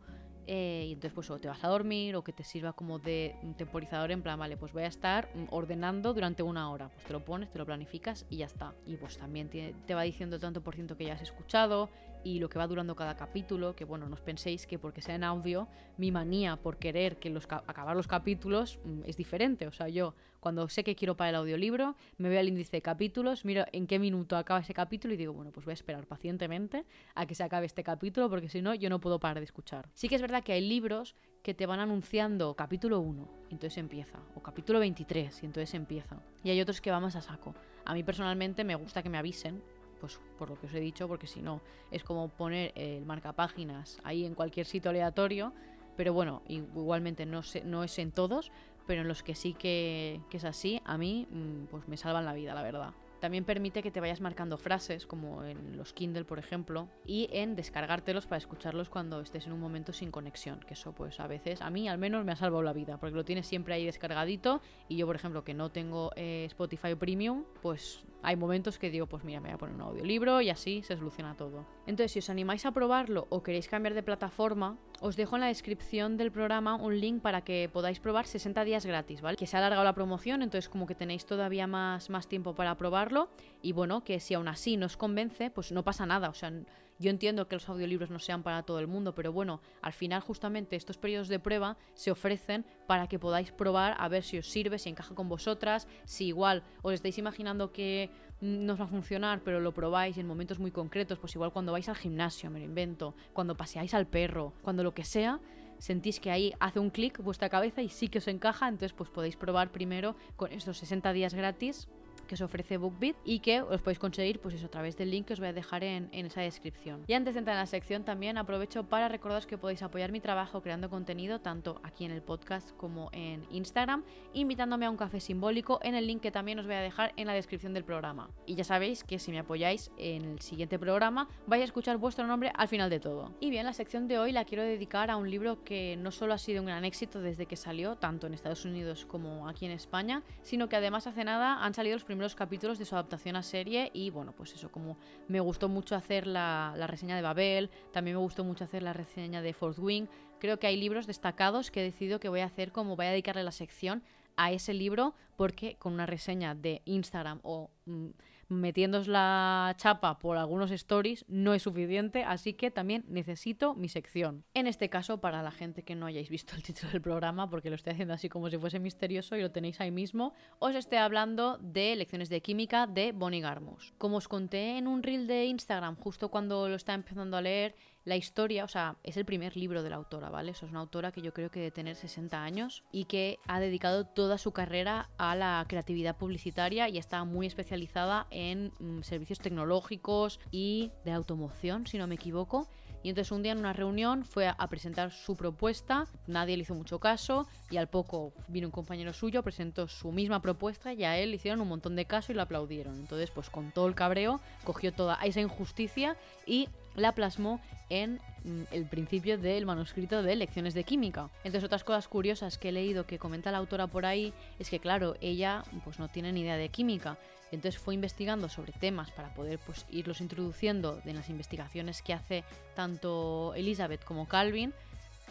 [0.51, 3.37] eh, y entonces pues o te vas a dormir o que te sirva como de
[3.59, 6.89] temporizador en plan, vale, pues voy a estar ordenando durante una hora.
[6.89, 8.75] Pues te lo pones, te lo planificas y ya está.
[8.87, 11.91] Y pues también te, te va diciendo el tanto por ciento que ya has escuchado
[12.25, 15.17] y lo que va durando cada capítulo, que bueno, no os penséis que porque sea
[15.17, 19.67] en audio, mi manía por querer que los acabar los capítulos mm, es diferente.
[19.67, 22.83] O sea, yo cuando sé que quiero para el audiolibro, me veo al índice de
[22.83, 26.07] capítulos, miro en qué minuto acaba ese capítulo y digo, bueno, pues voy a esperar
[26.07, 29.45] pacientemente a que se acabe este capítulo porque si no, yo no puedo parar de
[29.45, 29.89] escuchar.
[29.95, 33.79] Sí que es verdad que hay libros que te van anunciando capítulo 1, y entonces
[33.79, 36.21] empieza, o capítulo 23, y entonces empieza.
[36.43, 37.55] Y hay otros que vamos a saco.
[37.85, 39.63] A mí personalmente me gusta que me avisen,
[40.01, 43.99] pues por lo que os he dicho, porque si no es como poner el marcapáginas
[44.05, 45.53] ahí en cualquier sitio aleatorio,
[45.97, 48.53] pero bueno, igualmente no es en todos,
[48.89, 52.33] pero en los que sí que, es así, a mí mm, pues me salvan la
[52.33, 52.95] vida, la verdad.
[53.21, 57.55] También permite que te vayas marcando frases, como en los Kindle, por ejemplo, y en
[57.55, 61.61] descargártelos para escucharlos cuando estés en un momento sin conexión, que eso pues a veces,
[61.61, 64.63] a mí al menos me ha salvado la vida, porque lo tienes siempre ahí descargadito
[64.89, 69.07] y yo, por ejemplo, que no tengo eh, Spotify Premium, pues hay momentos que digo,
[69.07, 71.67] pues mira, me voy a poner un audiolibro y así se soluciona todo.
[71.87, 75.47] Entonces, si os animáis a probarlo o queréis cambiar de plataforma, os dejo en la
[75.49, 79.37] descripción del programa un link para que podáis probar 60 días gratis, ¿vale?
[79.37, 82.77] Que se ha alargado la promoción, entonces como que tenéis todavía más, más tiempo para
[82.77, 83.29] probarlo.
[83.63, 86.29] Y bueno, que si aún así no os convence, pues no pasa nada.
[86.29, 86.53] O sea,
[86.99, 90.21] yo entiendo que los audiolibros no sean para todo el mundo, pero bueno, al final
[90.21, 94.51] justamente estos periodos de prueba se ofrecen para que podáis probar a ver si os
[94.51, 98.89] sirve, si encaja con vosotras, si igual os estáis imaginando que no os va a
[98.89, 102.61] funcionar, pero lo probáis en momentos muy concretos, pues igual cuando vais al gimnasio, me
[102.61, 105.41] lo invento, cuando paseáis al perro, cuando lo que sea,
[105.79, 109.11] sentís que ahí hace un clic vuestra cabeza y sí que os encaja, entonces pues
[109.11, 111.89] podéis probar primero con estos 60 días gratis
[112.29, 115.27] que os ofrece BookBeat y que os podéis conseguir pues eso a través del link
[115.27, 117.03] que os voy a dejar en, esa descripción.
[117.09, 120.21] Y antes de entrar en la sección también aprovecho para recordaros que podéis apoyar mi
[120.21, 125.19] trabajo creando contenido tanto aquí en el podcast como en Instagram, invitándome a un café
[125.19, 128.31] simbólico en el link que también os voy a dejar en la descripción del programa.
[128.47, 132.27] Y ya sabéis que si me apoyáis en el siguiente programa vais a escuchar vuestro
[132.27, 133.33] nombre al final de todo.
[133.41, 136.35] Y bien, la sección de hoy la quiero dedicar a un libro que no solo
[136.35, 139.73] ha sido un gran éxito desde que salió, tanto en Estados Unidos como aquí en
[139.73, 143.37] España, sino que además hace nada han salido los primeros los capítulos de su adaptación
[143.37, 144.97] a serie y bueno, pues eso, como
[145.29, 149.43] me gustó mucho hacer la, reseña de Babel, también me gustó mucho hacer la reseña
[149.43, 150.07] de Fourth Wing,
[150.39, 153.11] creo que hay libros destacados que he decidido que voy a hacer como voy a
[153.11, 154.03] dedicarle la sección
[154.37, 157.71] a ese libro porque con una reseña de Instagram o...
[157.87, 158.09] Mm,
[158.49, 164.45] metiéndos la chapa por algunos stories no es suficiente, así que también necesito mi sección.
[164.55, 167.71] En este caso, para la gente que no hayáis visto el título del programa, porque
[167.71, 170.99] lo estoy haciendo así como si fuese misterioso y lo tenéis ahí mismo, os estoy
[170.99, 173.93] hablando de lecciones de química de Bonnie Garmus.
[173.99, 177.75] Como os conté en un reel de Instagram justo cuando lo estaba empezando a leer,
[178.05, 180.53] la historia, o sea, es el primer libro de la autora, ¿vale?
[180.53, 184.07] Es una autora que yo creo que debe tener 60 años y que ha dedicado
[184.07, 190.41] toda su carrera a la creatividad publicitaria y está muy especializada en mm, servicios tecnológicos
[190.51, 192.69] y de automoción, si no me equivoco.
[193.03, 196.75] Y entonces un día en una reunión fue a, presentar su propuesta, nadie le hizo
[196.75, 201.17] mucho caso y al poco vino un compañero suyo, presentó su misma propuesta y a
[201.17, 202.99] él hicieron un montón de caso y lo aplaudieron.
[202.99, 208.63] Entonces pues con todo el cabreo cogió toda esa injusticia y la plasmó en mm,
[208.71, 211.31] el principio del manuscrito de Lecciones de Química.
[211.39, 214.81] Entonces, otras cosas curiosas que he leído que comenta la autora por ahí es que,
[214.81, 217.19] claro, ella pues no tiene ni idea de química.
[217.51, 222.45] Entonces fue investigando sobre temas para poder pues, irlos introduciendo en las investigaciones que hace
[222.75, 224.75] tanto Elizabeth como Calvin.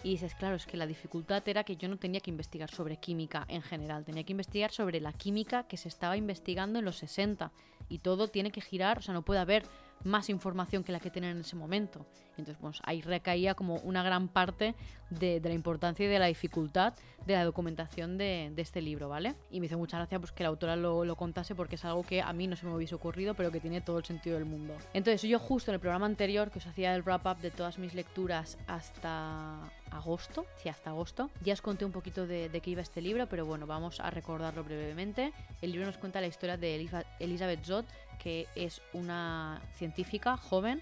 [0.03, 2.97] Y dices, claro, es que la dificultad era que yo no tenía que investigar sobre
[2.97, 6.97] química en general, tenía que investigar sobre la química que se estaba investigando en los
[6.97, 7.51] 60.
[7.89, 9.63] Y todo tiene que girar, o sea, no puede haber
[10.03, 12.05] más información que la que tienen en ese momento.
[12.37, 14.75] Entonces, pues ahí recaía como una gran parte
[15.09, 16.93] de, la importancia y de la dificultad
[17.25, 19.35] de la documentación de, este libro, ¿vale?
[19.49, 22.03] Y me hizo mucha gracia pues, que la autora lo, lo, contase porque es algo
[22.03, 24.45] que a mí no se me hubiese ocurrido, pero que tiene todo el sentido del
[24.45, 24.75] mundo.
[24.93, 27.93] Entonces, yo justo en el programa anterior que os hacía el wrap-up de todas mis
[27.93, 29.59] lecturas hasta
[29.91, 33.27] agosto, sí, hasta agosto, ya os conté un poquito de, de qué iba este libro,
[33.27, 35.33] pero bueno, vamos a recordarlo brevemente.
[35.61, 36.75] El libro nos cuenta la historia de
[37.19, 37.87] Elizabeth Zott,
[38.21, 40.81] que es una científica joven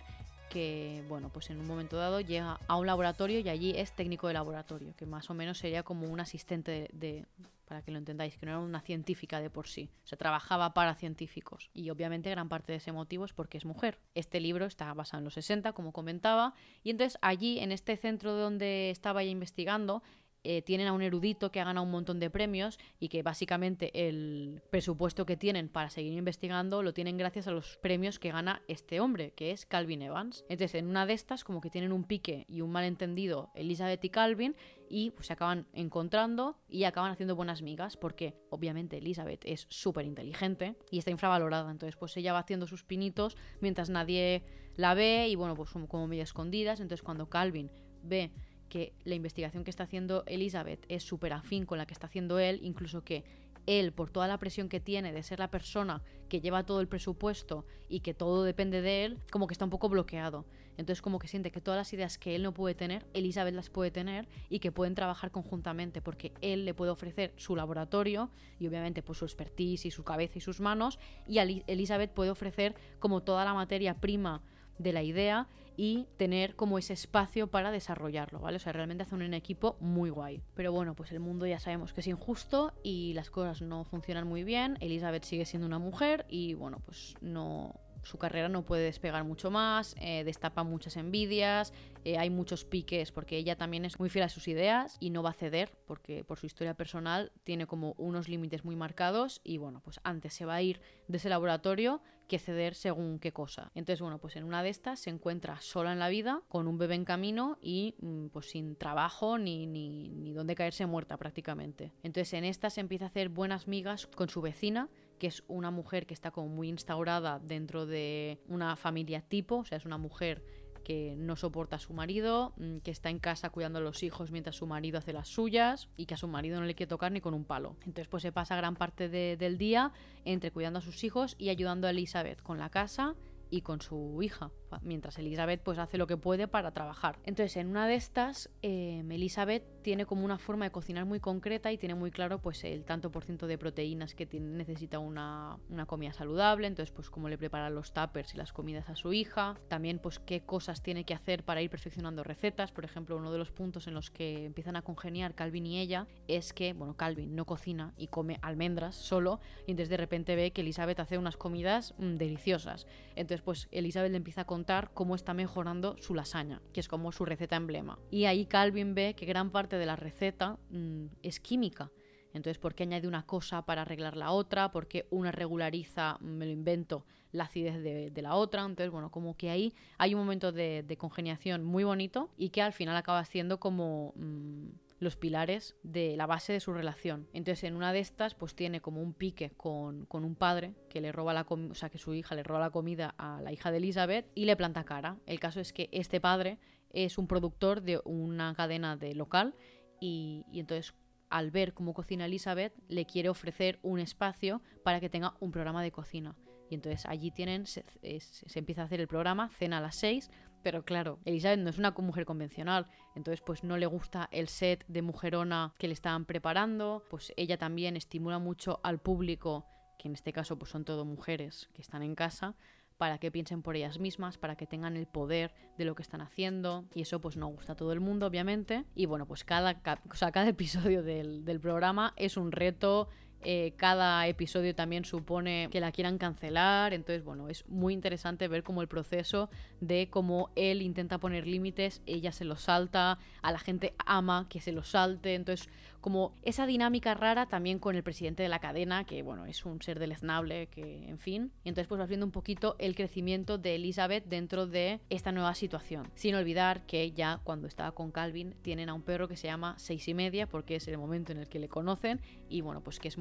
[0.50, 4.28] que, bueno, pues en un momento dado llega a un laboratorio y allí es técnico
[4.28, 7.26] de laboratorio, que más o menos sería como un asistente de,
[7.66, 10.74] para que lo entendáis, que no era una científica de por sí, o sea, trabajaba
[10.74, 11.70] para científicos.
[11.74, 14.00] Y obviamente gran parte de ese motivo es porque es mujer.
[14.14, 18.34] Este libro está basado en los 60, como comentaba, y entonces allí, en este centro
[18.34, 20.04] donde estaba ella investigando,
[20.46, 24.08] eh, tienen a un erudito que ha ganado un montón de premios y que básicamente
[24.08, 28.62] el presupuesto que tienen para seguir investigando lo tienen gracias a los premios que gana
[28.68, 30.46] este hombre, que es Calvin Evans.
[30.48, 34.10] Entonces, en una de estas, como que tienen un pique y un malentendido Elizabeth y
[34.10, 34.56] Calvin,
[34.88, 40.06] y pues, se acaban encontrando y acaban haciendo buenas migas, porque obviamente Elizabeth es súper
[40.06, 41.72] inteligente y está infravalorada.
[41.72, 44.44] Entonces, pues ella va haciendo sus pinitos mientras nadie
[44.76, 46.80] la ve y bueno, pues como medio escondidas.
[46.80, 47.72] Entonces, cuando Calvin
[48.04, 48.32] ve
[48.70, 52.40] que la investigación que está haciendo Elizabeth es súper afín con la que está haciendo
[52.40, 53.24] él, incluso que
[53.66, 56.88] él, por toda la presión que tiene de ser la persona que lleva todo el
[56.88, 60.46] presupuesto y que todo depende de él, como que está un poco bloqueado.
[60.78, 63.70] Entonces como que siente que todas las ideas que él no puede tener, Elizabeth las
[63.70, 68.68] puede tener y que pueden trabajar conjuntamente porque él le puede ofrecer su laboratorio y
[68.68, 73.24] obviamente pues su expertise y su cabeza y sus manos y Elizabeth puede ofrecer como
[73.24, 74.42] toda la materia prima
[74.78, 78.58] de la idea y tener como ese espacio para desarrollarlo, ¿vale?
[78.58, 80.42] O sea, realmente hace un equipo muy guay.
[80.54, 84.28] Pero bueno, pues el mundo ya sabemos que es injusto y las cosas no funcionan
[84.28, 84.78] muy bien.
[84.80, 89.52] Elizabeth sigue siendo una mujer y bueno, pues no, su carrera no puede despegar mucho
[89.52, 94.24] más, eh, destapa muchas envidias, eh, hay muchos piques porque ella también es muy fiel
[94.24, 97.94] a sus ideas y no va a ceder porque por su historia personal tiene como
[97.98, 102.02] unos límites muy marcados y bueno, pues antes se va a ir de ese laboratorio
[102.28, 103.72] que ceder según qué cosa.
[103.76, 106.78] Entonces, bueno, pues en una de estas se encuentra sola en la vida, con un
[106.78, 111.92] bebé en camino y mm, pues sin trabajo ni, ni, ni donde caerse muerta prácticamente.
[112.04, 115.72] Entonces en esta se empieza a hacer buenas migas con su vecina, que es una
[115.72, 119.98] mujer que está como muy instaurada dentro de una familia tipo, o sea, es una
[119.98, 120.44] mujer
[120.86, 124.32] que no soporta a su marido, mm, que está en casa cuidando a los hijos
[124.32, 127.12] mientras su marido hace las suyas y que a su marido no le quiere tocar
[127.12, 127.76] ni con un palo.
[127.82, 129.92] Entonces pues se pasa gran parte del día
[130.24, 133.16] entre cuidando a sus hijos y ayudando a Elizabeth con la casa
[133.50, 134.52] y con su hija,
[134.84, 137.20] mientras Elizabeth pues hace lo que puede para trabajar.
[137.24, 141.72] Entonces en una de estas, eh, Elizabeth tiene como una forma de cocinar muy concreta
[141.72, 145.86] y tiene muy claro pues el tanto por ciento de proteínas que necesita una, una,
[145.86, 149.60] comida saludable, entonces pues cómo le prepara los tuppers y las comidas a su hija,
[149.68, 153.38] también pues qué cosas tiene que hacer para ir perfeccionando recetas, por ejemplo uno de
[153.38, 157.36] los puntos en los que empiezan a congeniar Calvin y ella es que, bueno, Calvin
[157.36, 161.38] no cocina y come almendras solo y entonces de repente ve que Elizabeth hace unas
[161.38, 166.62] comidas mm, deliciosas, entonces pues Elizabeth le empieza a contar cómo está mejorando su lasaña,
[166.74, 168.00] que es como su receta emblema.
[168.10, 171.92] Y ahí Calvin ve que gran parte de la receta mm, es química.
[172.34, 174.72] Entonces, ¿por qué añade una cosa para arreglar la otra?
[174.72, 178.62] ¿Por qué una regulariza, me lo invento, la acidez de, la otra?
[178.62, 182.74] Entonces, bueno, como que ahí hay un momento de, congeniación muy bonito y que al
[182.74, 184.14] final acaba siendo como...
[184.18, 187.28] Mm, los pilares de la base de su relación.
[187.34, 191.12] Entonces, en una de estas, pues tiene como un pique con, un padre que le
[191.12, 193.72] roba la comida, o sea, que su hija le roba la comida a la hija
[193.72, 195.18] de Elizabeth y le planta cara.
[195.26, 196.60] El caso es que este padre
[196.92, 199.56] es un productor de una cadena de local
[200.00, 200.94] y, entonces
[201.30, 205.84] al ver cómo cocina Elizabeth, le quiere ofrecer un espacio para que tenga un programa
[205.84, 206.36] de cocina.
[206.70, 207.84] Y entonces allí tienen, se,
[208.20, 210.30] se empieza a hacer el programa, cena a las 6,
[210.66, 214.84] pero claro, Elizabeth no es una mujer convencional, entonces pues no le gusta el set
[214.88, 219.68] de mujerona que le estaban preparando, pues ella también estimula mucho al público,
[220.00, 222.56] que en este caso pues son todo mujeres que están en casa,
[222.98, 226.22] para que piensen por ellas mismas, para que tengan el poder de lo que están
[226.22, 226.86] haciendo.
[226.96, 228.86] Y eso pues no gusta a todo el mundo, obviamente.
[228.96, 230.02] Y bueno, pues cada, cada
[230.48, 233.10] episodio del, del programa es un reto
[233.42, 236.94] eh, cada episodio también supone que la quieran cancelar.
[236.94, 239.50] Entonces, bueno, es muy interesante ver cómo el proceso
[239.82, 244.62] de cómo él intenta poner límites, ella se los salta, a la gente ama que
[244.62, 245.36] se los salte.
[245.36, 245.70] Entonces,
[246.06, 249.82] como esa dinámica rara también con el presidente de la cadena, que bueno, es un
[249.82, 251.52] ser deleznable, que en fin.
[251.64, 255.56] Y entonces pues vas viendo un poquito el crecimiento de Elizabeth dentro de esta nueva
[255.56, 256.12] situación.
[256.14, 259.74] Sin olvidar que ya cuando estaba con Calvin tienen a un perro que se llama
[259.80, 263.00] seis y media, porque es el momento en el que le conocen, y bueno, pues
[263.00, 263.18] que es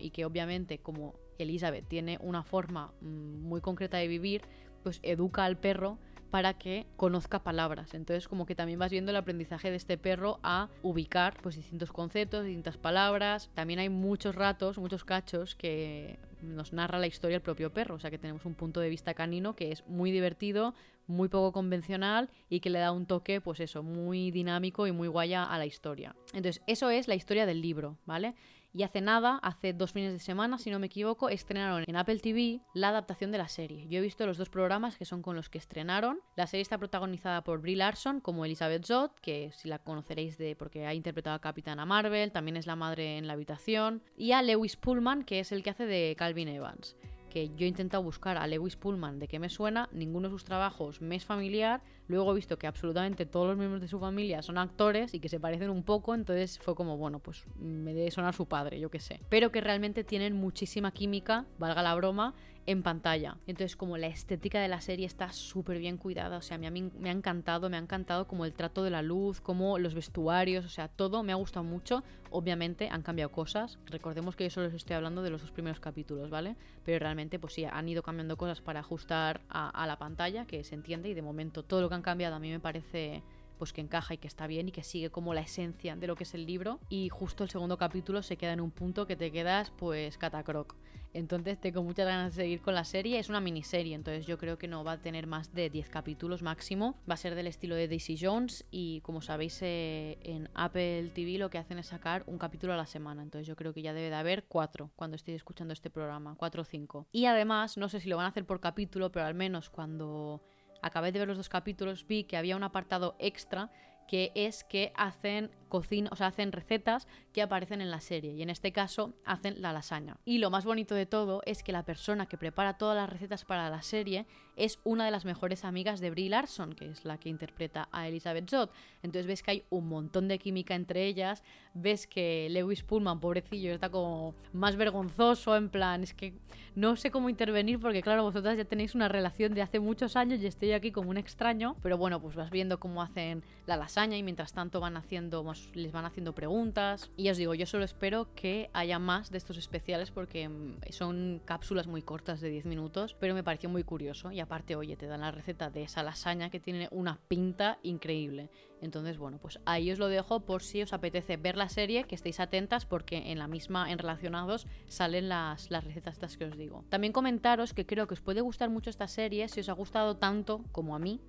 [0.00, 4.42] y que obviamente como Elizabeth tiene una forma mm, muy concreta de vivir,
[4.82, 5.98] pues educa al perro
[6.30, 7.94] para que conozca palabras.
[7.94, 11.92] Entonces como que también vas viendo el aprendizaje de este perro a ubicar pues distintos
[11.92, 13.50] conceptos, distintas palabras.
[13.54, 17.98] También hay muchos ratos, muchos cachos que nos narra la historia el propio perro, o
[17.98, 20.74] sea que tenemos un punto de vista canino que es muy divertido,
[21.06, 25.08] muy poco convencional y que le da un toque, pues eso, muy dinámico y muy
[25.08, 26.14] guaya a la historia.
[26.34, 28.34] Entonces, eso es la historia del libro, ¿vale?
[28.76, 32.18] Y hace nada, hace dos fines de semana, si no me equivoco, estrenaron en Apple
[32.18, 33.88] TV la adaptación de la serie.
[33.88, 36.20] Yo he visto los dos programas que son con los que estrenaron.
[36.34, 40.56] La serie está protagonizada por Brie Larson como Elizabeth Zott, que si la conoceréis de
[40.56, 44.42] porque ha interpretado a Capitana Marvel, también es la madre en la habitación, y a
[44.42, 46.98] Lewis Pullman, que es el que hace de Calvin Evans
[47.36, 50.44] que yo he intentado buscar a Lewis Pullman de qué me suena, ninguno de sus
[50.44, 54.42] trabajos me es familiar, luego he visto que absolutamente todos los miembros de su familia
[54.42, 58.10] son actores y que se parecen un poco, entonces fue como, bueno, pues me debe
[58.10, 59.20] sonar su padre, yo qué sé.
[59.28, 62.34] Pero que realmente tienen muchísima química, valga la broma,
[62.66, 63.36] en pantalla.
[63.46, 66.70] Entonces, como la estética de la serie está súper bien cuidada, o sea, me ha,
[66.70, 70.64] me ha encantado, me ha encantado como el trato de la luz, como los vestuarios,
[70.64, 72.02] o sea, todo me ha gustado mucho.
[72.30, 75.78] Obviamente han cambiado cosas, recordemos que yo solo os estoy hablando de los dos primeros
[75.80, 76.56] capítulos, ¿vale?
[76.84, 80.64] Pero realmente, pues sí, han ido cambiando cosas para ajustar a, a la pantalla, que
[80.64, 83.22] se entiende, y de momento todo lo que han cambiado a mí me parece
[83.58, 86.14] pues que encaja y que está bien y que sigue como la esencia de lo
[86.14, 89.16] que es el libro y justo el segundo capítulo se queda en un punto que
[89.16, 90.76] te quedas pues catacroc.
[91.12, 94.58] Entonces tengo muchas ganas de seguir con la serie, es una miniserie, entonces yo creo
[94.58, 97.74] que no va a tener más de 10 capítulos máximo, va a ser del estilo
[97.74, 102.22] de Daisy Jones y como sabéis eh, en Apple TV lo que hacen es sacar
[102.26, 105.16] un capítulo a la semana, entonces yo creo que ya debe de haber cuatro cuando
[105.16, 107.06] estéis escuchando este programa, cuatro o cinco.
[107.12, 110.42] Y además, no sé si lo van a hacer por capítulo, pero al menos cuando
[110.86, 113.70] acabé de ver los dos capítulos, vi que había un apartado extra
[114.06, 118.42] que es que hacen cocina, o sea, hacen recetas que aparecen en la serie y
[118.42, 120.16] en este caso hacen la lasaña.
[120.24, 123.44] Y lo más bonito de todo es que la persona que prepara todas las recetas
[123.44, 127.18] para la serie es una de las mejores amigas de Brie Larson, que es la
[127.18, 128.72] que interpreta a Elizabeth Zott.
[129.02, 131.42] Entonces ves que hay un montón de química entre ellas,
[131.74, 136.34] ves que Lewis Pullman, pobrecillo, está como más vergonzoso, en plan, es que
[136.74, 140.40] no sé cómo intervenir porque claro, vosotras ya tenéis una relación de hace muchos años
[140.40, 144.16] y estoy aquí como un extraño, pero bueno, pues vas viendo cómo hacen la lasaña
[144.16, 147.10] y mientras tanto van haciendo, les van haciendo preguntas.
[147.16, 151.40] Y os digo, yo solo espero que haya más de estos especiales porque mm, son
[151.44, 155.06] cápsulas muy cortas de 10 minutos, pero me pareció muy curioso y aparte, oye, te
[155.06, 158.48] dan la receta de esa lasaña que tiene una pinta increíble.
[158.80, 162.14] Entonces, bueno, pues ahí os lo dejo por si os apetece ver la serie, que
[162.14, 166.56] estéis atentas porque en la misma, en relacionados, salen las, las recetas estas que os
[166.56, 166.84] digo.
[166.88, 170.16] También comentaros que creo que os puede gustar mucho esta serie si os ha gustado
[170.16, 171.20] tanto como a mí.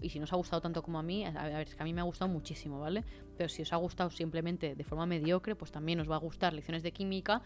[0.00, 1.84] Y si no os ha gustado tanto como a mí, a ver, es que a
[1.84, 3.04] mí me ha gustado muchísimo, ¿vale?
[3.36, 6.52] Pero si os ha gustado simplemente de forma mediocre, pues también os va a gustar
[6.52, 7.42] lecciones de química.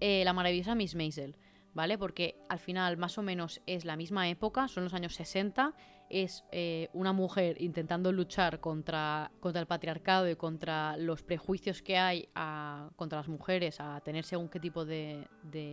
[0.00, 1.36] Eh, la maravillosa Miss Maisel,
[1.74, 1.98] ¿vale?
[1.98, 5.74] Porque al final más o menos es la misma época, son los años 60
[6.10, 11.96] es eh, una mujer intentando luchar contra, contra el patriarcado y contra los prejuicios que
[11.96, 12.28] hay
[12.96, 15.26] contra las mujeres a tener según qué tipo de,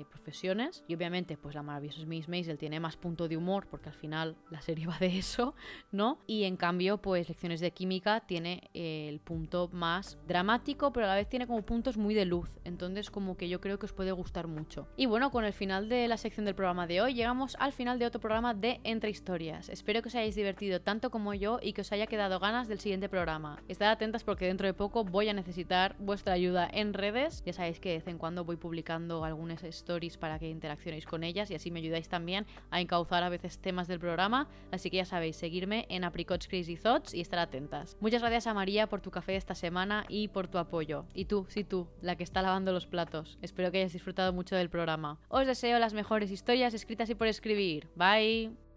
[0.10, 0.84] profesiones.
[0.88, 4.36] Y obviamente, pues la maravillosa Miss Maisel tiene más punto de humor, porque al final
[4.50, 5.56] la serie va de eso,
[5.91, 6.20] ¿no?
[6.28, 11.15] Y en cambio, pues Lecciones de Química tiene el punto más dramático, pero a la
[11.15, 12.60] vez tiene como puntos muy de luz.
[12.63, 14.88] Entonces, como que yo creo que os puede gustar mucho.
[14.98, 18.00] Y bueno, con el final de la sección del programa de hoy, llegamos al final
[18.00, 19.70] de otro programa de Entre Historias.
[19.70, 22.79] Espero que os hayáis divertido tanto como yo y que os haya quedado ganas del
[22.79, 23.62] siguiente programa.
[23.67, 27.43] Estad atentas porque dentro de poco voy a necesitar vuestra ayuda en redes.
[27.45, 31.23] Ya sabéis que de vez en cuando voy publicando algunas stories para que interaccionéis con
[31.23, 34.47] ellas y así me ayudáis también a encauzar a veces temas del programa.
[34.71, 37.97] Así que ya sabéis, seguirme en Apricots Crazy Thoughts y estar atentas.
[37.99, 41.05] Muchas gracias a María por tu café esta semana y por tu apoyo.
[41.13, 43.39] Y tú, sí tú, la que está lavando los platos.
[43.41, 45.19] Espero que hayas disfrutado mucho del programa.
[45.29, 47.89] Os deseo las mejores historias escritas y por escribir.
[47.95, 48.70] Bye.